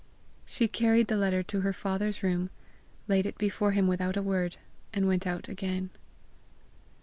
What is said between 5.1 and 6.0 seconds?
out again.